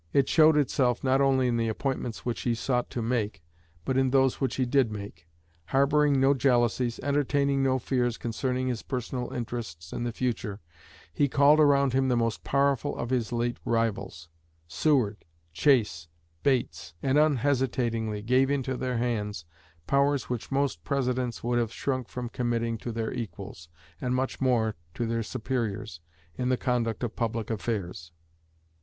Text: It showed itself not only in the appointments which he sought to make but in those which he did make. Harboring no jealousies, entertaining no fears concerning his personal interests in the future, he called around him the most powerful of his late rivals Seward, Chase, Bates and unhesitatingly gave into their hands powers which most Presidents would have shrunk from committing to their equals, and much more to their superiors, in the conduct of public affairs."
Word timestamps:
It 0.13 0.27
showed 0.27 0.57
itself 0.57 1.03
not 1.03 1.21
only 1.21 1.47
in 1.47 1.57
the 1.57 1.67
appointments 1.67 2.25
which 2.25 2.41
he 2.41 2.55
sought 2.55 2.89
to 2.89 3.03
make 3.03 3.43
but 3.85 3.97
in 3.97 4.09
those 4.09 4.41
which 4.41 4.55
he 4.55 4.65
did 4.65 4.91
make. 4.91 5.27
Harboring 5.65 6.19
no 6.19 6.33
jealousies, 6.33 6.99
entertaining 7.03 7.61
no 7.61 7.77
fears 7.77 8.17
concerning 8.17 8.67
his 8.67 8.81
personal 8.81 9.31
interests 9.31 9.93
in 9.93 10.03
the 10.03 10.11
future, 10.11 10.59
he 11.13 11.27
called 11.29 11.59
around 11.59 11.93
him 11.93 12.07
the 12.07 12.17
most 12.17 12.43
powerful 12.43 12.97
of 12.97 13.11
his 13.11 13.31
late 13.31 13.57
rivals 13.63 14.27
Seward, 14.67 15.23
Chase, 15.53 16.07
Bates 16.41 16.95
and 17.03 17.19
unhesitatingly 17.19 18.23
gave 18.23 18.49
into 18.49 18.75
their 18.77 18.97
hands 18.97 19.45
powers 19.85 20.31
which 20.31 20.51
most 20.51 20.83
Presidents 20.83 21.43
would 21.43 21.59
have 21.59 21.71
shrunk 21.71 22.07
from 22.09 22.27
committing 22.27 22.79
to 22.79 22.91
their 22.91 23.13
equals, 23.13 23.69
and 24.01 24.15
much 24.15 24.41
more 24.41 24.73
to 24.95 25.05
their 25.05 25.21
superiors, 25.21 25.99
in 26.35 26.49
the 26.49 26.57
conduct 26.57 27.03
of 27.03 27.15
public 27.15 27.51
affairs." 27.51 28.11